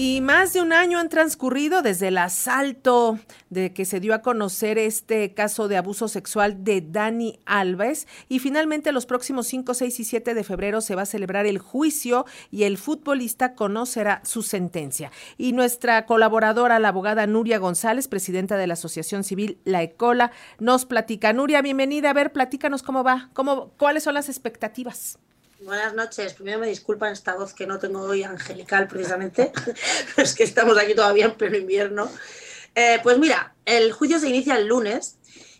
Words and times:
Y 0.00 0.20
más 0.20 0.52
de 0.52 0.62
un 0.62 0.72
año 0.72 1.00
han 1.00 1.08
transcurrido 1.08 1.82
desde 1.82 2.06
el 2.06 2.18
asalto 2.18 3.18
de 3.50 3.72
que 3.72 3.84
se 3.84 3.98
dio 3.98 4.14
a 4.14 4.22
conocer 4.22 4.78
este 4.78 5.34
caso 5.34 5.66
de 5.66 5.76
abuso 5.76 6.06
sexual 6.06 6.62
de 6.62 6.82
Dani 6.82 7.40
Alves. 7.46 8.06
Y 8.28 8.38
finalmente 8.38 8.92
los 8.92 9.06
próximos 9.06 9.48
5, 9.48 9.74
6 9.74 9.98
y 9.98 10.04
7 10.04 10.34
de 10.34 10.44
febrero 10.44 10.82
se 10.82 10.94
va 10.94 11.02
a 11.02 11.06
celebrar 11.06 11.46
el 11.46 11.58
juicio 11.58 12.26
y 12.52 12.62
el 12.62 12.78
futbolista 12.78 13.56
conocerá 13.56 14.20
su 14.22 14.42
sentencia. 14.42 15.10
Y 15.36 15.50
nuestra 15.52 16.06
colaboradora, 16.06 16.78
la 16.78 16.90
abogada 16.90 17.26
Nuria 17.26 17.58
González, 17.58 18.06
presidenta 18.06 18.56
de 18.56 18.68
la 18.68 18.74
Asociación 18.74 19.24
Civil 19.24 19.58
La 19.64 19.82
Ecola, 19.82 20.30
nos 20.60 20.84
platica. 20.84 21.32
Nuria, 21.32 21.60
bienvenida. 21.60 22.10
A 22.10 22.14
ver, 22.14 22.30
platícanos 22.30 22.84
cómo 22.84 23.02
va, 23.02 23.30
cómo, 23.32 23.72
cuáles 23.76 24.04
son 24.04 24.14
las 24.14 24.28
expectativas. 24.28 25.18
Buenas 25.60 25.92
noches. 25.92 26.34
Primero 26.34 26.60
me 26.60 26.68
disculpan 26.68 27.12
esta 27.12 27.34
voz 27.34 27.52
que 27.52 27.66
no 27.66 27.80
tengo 27.80 28.02
hoy 28.02 28.22
angelical 28.22 28.86
precisamente, 28.86 29.50
es 30.16 30.36
que 30.36 30.44
estamos 30.44 30.78
aquí 30.78 30.94
todavía 30.94 31.24
en 31.24 31.34
pleno 31.34 31.56
invierno. 31.56 32.08
Eh, 32.76 33.00
pues 33.02 33.18
mira, 33.18 33.56
el 33.64 33.90
juicio 33.90 34.20
se 34.20 34.28
inicia 34.28 34.56
el 34.56 34.68
lunes 34.68 35.18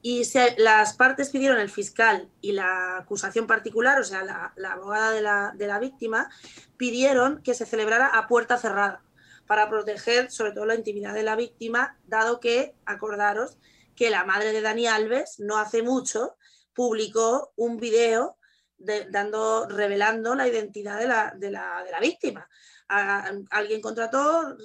y 0.00 0.22
las 0.58 0.94
partes 0.94 1.30
pidieron, 1.30 1.58
el 1.58 1.70
fiscal 1.70 2.28
y 2.40 2.52
la 2.52 2.98
acusación 2.98 3.48
particular, 3.48 4.00
o 4.00 4.04
sea, 4.04 4.22
la, 4.22 4.70
abogada 4.70 5.10
de 5.10 5.22
la, 5.22 5.52
de 5.56 5.66
la 5.66 5.80
víctima, 5.80 6.30
pidieron 6.76 7.42
que 7.42 7.54
se 7.54 7.66
celebrara 7.66 8.06
a 8.06 8.28
puerta 8.28 8.58
cerrada 8.58 9.02
para 9.48 9.68
proteger 9.68 10.30
sobre 10.30 10.52
todo 10.52 10.66
la 10.66 10.76
intimidad 10.76 11.14
de 11.14 11.24
la 11.24 11.34
víctima, 11.34 11.98
dado 12.06 12.38
que, 12.38 12.76
acordaros, 12.86 13.58
que 13.96 14.10
la 14.10 14.24
madre 14.24 14.52
de 14.52 14.60
Dani 14.60 14.86
Alves 14.86 15.40
no 15.40 15.58
hace 15.58 15.82
mucho 15.82 16.36
publicó 16.74 17.52
un 17.56 17.78
video 17.78 18.36
dando, 18.80 19.68
revelando 19.68 20.34
la 20.34 20.48
identidad 20.48 20.98
de 20.98 21.06
la, 21.06 21.34
de 21.36 21.50
la, 21.50 21.82
de 21.84 21.90
la 21.90 22.00
víctima. 22.00 22.48
alguien 22.88 23.80
contrató, 23.80 24.56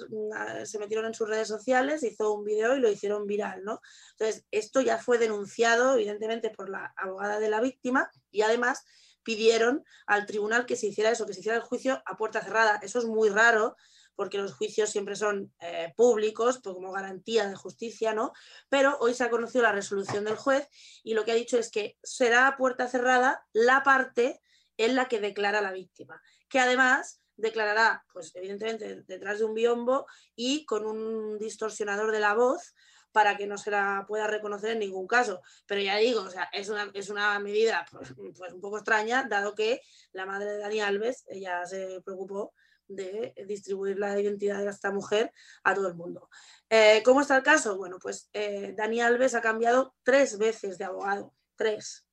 se 0.64 0.78
metieron 0.78 1.06
en 1.06 1.14
sus 1.14 1.28
redes 1.28 1.48
sociales, 1.48 2.02
hizo 2.02 2.32
un 2.32 2.44
video 2.44 2.74
y 2.74 2.80
lo 2.80 2.90
hicieron 2.90 3.26
viral, 3.26 3.62
¿no? 3.64 3.80
Entonces, 4.12 4.44
esto 4.50 4.80
ya 4.80 4.98
fue 4.98 5.18
denunciado, 5.18 5.94
evidentemente, 5.94 6.50
por 6.50 6.68
la 6.68 6.92
abogada 6.96 7.38
de 7.38 7.50
la 7.50 7.60
víctima 7.60 8.10
y 8.30 8.42
además 8.42 8.84
pidieron 9.22 9.84
al 10.06 10.24
tribunal 10.24 10.66
que 10.66 10.76
se 10.76 10.86
hiciera 10.86 11.10
eso, 11.10 11.26
que 11.26 11.34
se 11.34 11.40
hiciera 11.40 11.56
el 11.56 11.64
juicio 11.64 12.00
a 12.06 12.16
puerta 12.16 12.40
cerrada. 12.40 12.78
Eso 12.82 13.00
es 13.00 13.06
muy 13.06 13.28
raro 13.28 13.76
porque 14.16 14.38
los 14.38 14.54
juicios 14.54 14.90
siempre 14.90 15.14
son 15.14 15.52
eh, 15.60 15.92
públicos, 15.96 16.60
pues 16.62 16.74
como 16.74 16.92
garantía 16.92 17.48
de 17.48 17.54
justicia, 17.54 18.14
¿no? 18.14 18.32
Pero 18.68 18.96
hoy 19.00 19.14
se 19.14 19.24
ha 19.24 19.30
conocido 19.30 19.62
la 19.62 19.72
resolución 19.72 20.24
del 20.24 20.36
juez 20.36 20.68
y 21.04 21.14
lo 21.14 21.24
que 21.24 21.32
ha 21.32 21.36
dicho 21.36 21.58
es 21.58 21.70
que 21.70 21.96
será 22.02 22.48
a 22.48 22.56
puerta 22.56 22.88
cerrada 22.88 23.46
la 23.52 23.82
parte 23.82 24.40
en 24.76 24.96
la 24.96 25.06
que 25.06 25.20
declara 25.20 25.60
la 25.60 25.72
víctima, 25.72 26.20
que 26.48 26.58
además 26.58 27.20
declarará, 27.36 28.04
pues 28.12 28.34
evidentemente 28.34 29.02
detrás 29.06 29.38
de 29.38 29.44
un 29.44 29.54
biombo 29.54 30.06
y 30.34 30.64
con 30.64 30.86
un 30.86 31.38
distorsionador 31.38 32.10
de 32.10 32.20
la 32.20 32.34
voz 32.34 32.74
para 33.12 33.36
que 33.36 33.46
no 33.46 33.56
se 33.56 33.70
la 33.70 34.04
pueda 34.06 34.26
reconocer 34.26 34.72
en 34.72 34.80
ningún 34.80 35.06
caso. 35.06 35.40
Pero 35.66 35.80
ya 35.80 35.96
digo, 35.96 36.26
es 36.52 36.68
una, 36.68 36.90
es 36.92 37.08
una 37.08 37.38
medida 37.38 37.86
pues, 37.90 38.14
pues 38.36 38.52
un 38.52 38.60
poco 38.60 38.76
extraña, 38.76 39.26
dado 39.28 39.54
que 39.54 39.80
la 40.12 40.26
madre 40.26 40.52
de 40.52 40.58
Dani 40.58 40.80
Alves, 40.80 41.24
ella 41.28 41.64
se 41.64 42.02
preocupó 42.04 42.52
de 42.88 43.34
distribuir 43.46 43.98
la 43.98 44.18
identidad 44.20 44.62
de 44.62 44.70
esta 44.70 44.90
mujer 44.90 45.32
a 45.64 45.74
todo 45.74 45.88
el 45.88 45.94
mundo. 45.94 46.28
Eh, 46.70 47.02
¿Cómo 47.04 47.20
está 47.20 47.36
el 47.36 47.42
caso? 47.42 47.76
Bueno, 47.76 47.98
pues 48.00 48.28
eh, 48.32 48.74
Dani 48.76 49.00
Alves 49.00 49.34
ha 49.34 49.40
cambiado 49.40 49.94
tres 50.02 50.38
veces 50.38 50.78
de 50.78 50.84
abogado, 50.84 51.34
tres. 51.56 52.06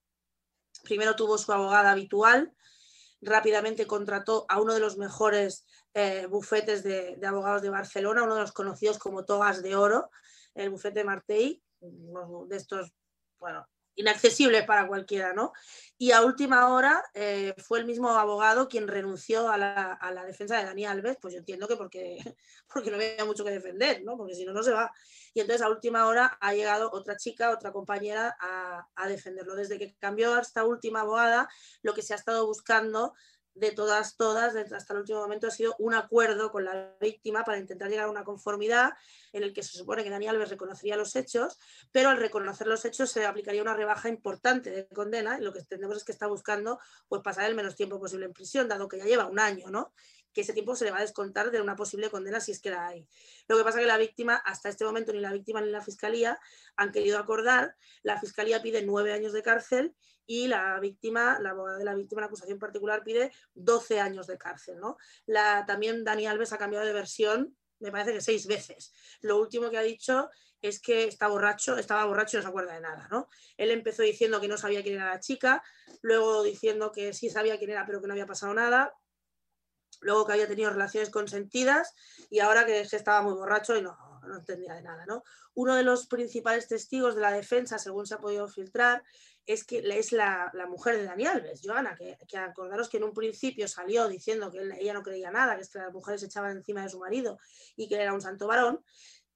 Primero 0.84 1.16
tuvo 1.16 1.38
su 1.38 1.52
abogada 1.54 1.92
habitual, 1.92 2.53
rápidamente 3.22 3.88
contrató 3.88 4.46
a 4.50 4.62
uno 4.62 4.74
de 4.74 4.80
los 4.80 4.97
mejores 4.97 5.66
eh, 5.94 6.25
bufetes 6.28 6.84
de, 6.84 7.16
de, 7.18 7.28
abogados 7.28 7.62
de 7.62 7.70
Barcelona, 7.70 8.24
uno 8.24 8.36
de 8.36 8.42
los 8.42 8.52
conocidos 8.52 8.97
como 9.00 9.26
Togas 9.26 9.62
de 9.62 9.76
Oro, 9.76 10.09
el 10.56 10.70
bufete 10.70 11.03
Martey, 11.03 11.64
uno 11.80 12.46
de 12.47 12.58
estos, 12.58 12.94
bueno, 13.40 13.68
inaccesible 13.96 14.64
para 14.64 14.88
cualquiera, 14.88 15.34
¿no? 15.34 15.54
Y 15.98 16.12
a 16.12 16.22
última 16.22 16.74
hora 16.74 17.04
eh, 17.14 17.54
fue 17.58 17.80
el 17.80 17.86
mismo 17.86 18.09
abogado 18.09 18.68
quien 18.68 18.88
renunció 18.88 19.50
a 19.50 19.58
la, 19.58 20.26
defensa 20.26 20.58
de 20.58 20.66
Dani 20.66 20.86
Alves, 20.86 21.18
pues 21.22 21.34
yo 21.34 21.40
entiendo 21.40 21.68
que 21.68 21.76
porque, 21.76 22.18
porque 22.74 22.90
no 22.90 22.98
había 22.98 23.26
mucho 23.26 23.44
que 23.44 23.52
defender, 23.52 24.03
¿no? 24.03 24.18
Porque 24.18 24.36
si 24.36 24.46
no, 24.46 24.53
no 24.53 24.64
se 24.64 24.72
va. 24.72 24.92
Y 25.34 25.40
entonces 25.40 25.62
a 25.62 25.70
última 25.70 26.08
hora 26.08 26.38
ha 26.42 26.53
llegado 26.53 26.90
otra 26.92 27.18
chica, 27.18 27.52
otra 27.52 27.72
compañera 27.72 28.36
a, 28.40 28.88
a 28.96 29.08
defenderlo. 29.08 29.56
Desde 29.56 29.78
que 29.78 29.96
cambió 29.98 30.34
a 30.34 30.42
esta 30.42 30.66
última 30.66 31.02
abogada, 31.02 31.48
lo 31.82 31.94
que 31.94 32.02
se 32.02 32.14
ha 32.14 32.18
estado 32.18 32.46
buscando 32.46 33.14
de 33.56 33.72
todas, 33.72 34.18
todas, 34.18 34.56
hasta 34.56 34.94
el 34.94 35.00
último 35.00 35.19
momento 35.19 35.47
ha 35.47 35.52
sido 35.52 35.75
un 35.80 35.94
acuerdo 35.94 36.52
con 36.52 36.66
la 36.66 36.96
víctima 37.00 37.44
para 37.44 37.59
intentar 37.59 37.90
llegar 37.90 38.06
a 38.06 38.12
una 38.12 38.24
conformidad 38.24 38.94
en 39.31 39.44
el 39.44 39.53
que 39.53 39.64
se 39.64 39.78
supone 39.78 40.03
que 40.03 40.09
Dani 40.09 40.28
Alves 40.28 40.50
reconocería 40.50 40.97
los 40.97 41.16
hechos, 41.16 41.59
pero 41.91 42.09
al 42.09 42.18
reconocer 42.18 42.68
los 42.68 42.84
hechos 42.86 43.12
se 43.12 43.25
aplicaría 43.25 43.62
una 43.62 43.75
rebaja 43.75 44.09
importante 44.09 44.72
de 44.72 44.88
condena 44.88 45.38
y 45.40 45.44
lo 45.44 45.53
que 45.53 45.59
entendemos 45.59 45.97
es 45.97 46.03
que 46.03 46.12
está 46.12 46.28
buscando 46.28 46.80
pues 47.08 47.22
pasar 47.22 47.50
el 47.50 47.56
menos 47.56 47.75
tiempo 47.75 48.00
posible 48.00 48.25
en 48.25 48.34
prisión, 48.34 48.68
dado 48.68 48.88
que 48.88 48.97
ya 48.97 49.06
lleva 49.06 49.28
un 49.28 49.40
año, 49.40 49.70
¿no? 49.70 49.94
Que 50.34 50.42
ese 50.42 50.54
tiempo 50.54 50.76
se 50.76 50.86
le 50.86 50.92
va 50.92 50.98
a 50.98 51.02
descontar 51.02 51.52
de 51.52 51.62
una 51.62 51.76
posible 51.76 52.10
condena 52.10 52.40
si 52.40 52.52
es 52.52 52.60
que 52.60 52.72
la 52.72 52.88
hay. 52.88 53.08
Lo 53.48 53.58
que 53.58 53.64
pasa 53.64 53.80
es 53.80 53.84
que 53.84 53.88
la 53.88 53.98
víctima, 53.98 54.36
hasta 54.36 54.70
este 54.70 54.86
momento, 54.86 55.14
ni 55.14 55.20
la 55.20 55.32
víctima 55.32 55.62
ni 55.62 55.70
la 55.70 55.82
fiscalía 55.82 56.40
han 56.76 56.92
querido 56.92 57.20
acordar. 57.20 57.76
La 58.02 58.20
fiscalía 58.20 58.62
pide 58.62 58.82
nueve 58.82 59.14
años 59.14 59.34
de 59.34 59.44
cárcel 59.44 59.96
y 60.26 60.48
la 60.48 60.80
víctima, 60.80 61.40
la 61.40 61.52
abogada 61.52 61.78
de 61.78 61.86
la 61.86 61.96
víctima, 61.96 62.22
la 62.22 62.28
acusación 62.28 62.60
particular, 62.60 63.04
pide 63.04 63.32
12 63.54 64.00
años 64.00 64.28
de 64.28 64.38
cárcel. 64.38 64.80
¿no? 64.80 64.98
La, 65.26 65.66
también 65.66 66.04
Dani 66.04 66.28
Alves 66.28 66.54
ha 66.54 66.58
cambiado 66.58 66.86
de 66.86 66.94
versión, 66.94 67.56
me 67.80 67.92
parece 67.92 68.14
que 68.14 68.22
seis 68.22 68.48
veces. 68.48 68.94
Lo 69.22 69.38
último 69.38 69.70
que 69.70 69.78
ha 69.78 69.82
dicho 69.82 70.30
es 70.62 70.80
que 70.80 71.04
está 71.04 71.28
borracho, 71.28 71.78
estaba 71.78 72.06
borracho 72.06 72.38
y 72.38 72.40
no 72.40 72.44
se 72.44 72.48
acuerda 72.48 72.74
de 72.74 72.80
nada, 72.80 73.10
¿no? 73.12 73.28
Él 73.58 73.70
empezó 73.70 74.02
diciendo 74.02 74.40
que 74.40 74.48
no 74.48 74.58
sabía 74.58 74.82
quién 74.82 74.96
era 74.96 75.10
la 75.10 75.20
chica, 75.20 75.62
luego 76.02 76.42
diciendo 76.42 76.94
que 76.94 77.12
sí 77.12 77.30
sabía 77.30 77.58
quién 77.58 77.72
era, 77.72 77.86
pero 77.86 78.00
que 78.00 78.08
no 78.08 78.14
había 78.14 78.26
pasado 78.26 78.54
nada, 78.54 78.94
luego 80.03 80.25
que 80.25 80.34
había 80.34 80.47
tenido 80.47 80.69
relaciones 80.69 81.09
consentidas 81.09 81.94
y 82.30 82.40
ahora 82.40 82.66
que 82.66 82.81
estaba 82.81 83.22
muy 83.22 83.34
borracho 83.34 83.75
y 83.75 83.81
no, 83.81 83.97
no 84.28 84.38
entendía 84.38 84.74
de 84.75 84.81
nada. 84.81 85.06
¿no? 85.06 85.24
Uno 85.53 85.75
de 85.75 85.84
los 85.84 86.08
principales 86.08 86.68
testigos 86.68 87.16
de 87.16 87.22
la 87.22 87.31
defensa, 87.31 87.78
según 87.78 88.06
se 88.06 88.16
ha 88.16 88.19
podido 88.19 88.47
filtrar, 88.47 89.03
es 89.46 89.66
que 89.66 89.80
es 89.80 90.14
la, 90.14 90.52
mujer 90.69 90.97
de 90.97 91.03
Dani 91.03 91.25
Alves, 91.25 91.62
Joana, 91.64 91.96
que, 91.96 92.18
que, 92.28 92.38
acordaros 92.38 92.88
que 92.88 92.97
en 92.97 93.03
un 93.03 93.14
principio 93.14 93.68
salió 93.68 94.08
diciendo 94.08 94.50
que 94.50 94.62
ella 94.80 94.94
no 94.94 95.03
creía 95.03 95.31
nada, 95.31 95.56
que 95.56 95.64
es 95.64 95.69
que 95.69 95.80
las 95.80 95.91
mujeres 95.91 96.22
se 96.22 96.28
echaban 96.28 96.56
encima 96.56 96.84
de 96.84 96.90
su 96.90 97.00
marido 97.00 97.38
y 97.75 97.90
que 97.90 98.02
era 98.02 98.14
un 98.14 98.22
santo 98.22 98.47
varón, 98.47 98.81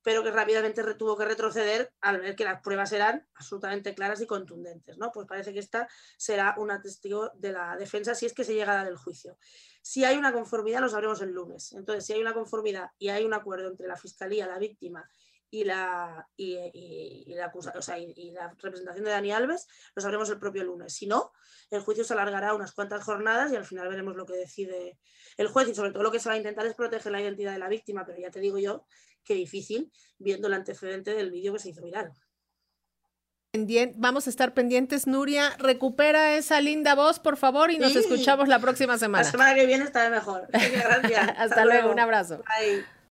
pero 0.04 0.24
que 0.24 0.32
rápidamente 0.32 0.84
tuvo 0.96 1.18
que 1.18 1.26
retroceder 1.26 1.92
al 2.02 2.20
ver 2.22 2.36
que 2.36 2.44
las 2.44 2.62
pruebas 2.62 2.92
eran 2.92 3.28
absolutamente 3.36 3.94
claras 3.94 4.22
y 4.22 4.26
contundentes. 4.26 4.98
¿no? 4.98 5.12
Pues 5.12 5.28
parece 5.28 5.54
que 5.54 5.60
esta 5.60 5.88
será 6.18 6.56
una 6.58 6.82
testigo 6.82 7.32
de 7.36 7.52
la 7.52 7.76
defensa 7.78 8.16
si 8.16 8.26
es 8.26 8.34
que 8.34 8.44
se 8.44 8.54
llega 8.54 8.74
a 8.74 8.78
dar 8.78 8.88
el 8.88 8.98
juicio. 8.98 9.38
Si 9.82 10.04
hay 10.04 10.18
una 10.18 10.34
conformidad, 10.34 10.82
lo 10.82 10.90
sabremos 10.90 11.22
el 11.22 11.32
lunes. 11.32 11.72
Entonces, 11.74 12.06
si 12.06 12.14
hay 12.14 12.22
una 12.22 12.34
conformidad 12.34 12.92
y 12.98 13.10
hay 13.10 13.26
un 13.26 13.34
acuerdo 13.34 13.70
entre 13.70 13.88
la 13.88 13.96
fiscalía, 13.96 14.48
la 14.48 14.60
víctima 14.60 15.10
y 15.50 15.64
la, 15.64 16.28
y, 16.36 16.56
la, 17.36 17.52
y 18.16 18.32
la 18.32 18.56
representación 18.62 19.06
de 19.06 19.12
Dani 19.12 19.32
Alves, 19.32 19.68
lo 19.96 20.02
sabremos 20.02 20.30
el 20.30 20.40
propio 20.40 20.64
lunes. 20.64 20.94
Si 20.94 21.08
no, 21.08 21.32
el 21.72 21.82
juicio 21.82 22.04
se 22.04 22.14
alargará 22.14 22.54
unas 22.54 22.74
cuantas 22.74 23.04
jornadas 23.04 23.52
y 23.52 23.56
al 23.56 23.66
final 23.66 23.88
veremos 23.88 24.16
lo 24.16 24.26
que 24.26 24.36
decide 24.36 24.98
el 25.38 25.48
juez 25.48 25.68
y 25.70 25.76
sobre 25.76 25.92
todo 25.92 26.04
lo 26.04 26.12
que 26.12 26.20
se 26.20 26.30
va 26.30 26.36
a 26.36 26.38
intentar 26.38 26.66
es 26.66 26.76
proteger 26.76 27.12
la 27.12 27.22
identidad 27.22 27.54
de 27.54 27.60
la 27.60 27.70
víctima, 27.70 28.06
pero 28.06 28.20
ya 28.20 28.32
te 28.32 28.40
digo 28.40 28.58
yo 28.58 28.86
qué 29.24 29.36
difícil 29.36 29.92
viendo 30.18 30.48
el 30.48 30.54
antecedente 30.54 31.14
del 31.14 31.32
vídeo 31.32 31.54
que 31.54 31.60
se 31.60 31.70
hizo 31.70 31.84
viral. 31.84 32.12
Vamos 33.96 34.28
a 34.28 34.30
estar 34.30 34.54
pendientes, 34.54 35.08
Nuria. 35.08 35.56
Recupera 35.58 36.36
esa 36.36 36.62
linda 36.62 36.94
voz, 36.96 37.20
por 37.20 37.38
favor, 37.38 37.72
y 37.72 37.80
nos 37.80 37.96
escuchamos 37.96 38.48
la 38.48 38.60
próxima 38.60 38.98
semana. 38.98 39.24
La 39.24 39.32
semana 39.32 39.56
que 39.56 39.66
viene 39.66 39.84
estará 39.84 40.10
mejor. 40.10 40.48
Gracias. 40.52 41.30
Hasta, 41.38 41.66
luego. 41.66 41.92
un 41.92 42.00
abrazo. 42.00 42.44
Bye. 42.60 42.97